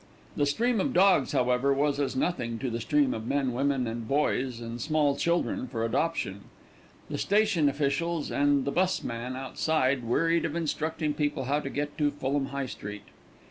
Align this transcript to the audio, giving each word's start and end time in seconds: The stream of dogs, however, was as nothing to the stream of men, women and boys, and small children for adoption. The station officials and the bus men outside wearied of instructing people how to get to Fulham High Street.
The 0.35 0.47
stream 0.47 0.81
of 0.81 0.93
dogs, 0.95 1.31
however, 1.31 1.71
was 1.71 1.99
as 1.99 2.15
nothing 2.15 2.57
to 2.57 2.71
the 2.71 2.81
stream 2.81 3.13
of 3.13 3.27
men, 3.27 3.53
women 3.53 3.85
and 3.85 4.07
boys, 4.07 4.59
and 4.59 4.81
small 4.81 5.15
children 5.15 5.67
for 5.67 5.85
adoption. 5.85 6.45
The 7.11 7.19
station 7.19 7.69
officials 7.69 8.31
and 8.31 8.65
the 8.65 8.71
bus 8.71 9.03
men 9.03 9.35
outside 9.35 10.03
wearied 10.03 10.43
of 10.43 10.55
instructing 10.55 11.13
people 11.13 11.43
how 11.43 11.59
to 11.59 11.69
get 11.69 11.99
to 11.99 12.09
Fulham 12.09 12.47
High 12.47 12.65
Street. 12.65 13.03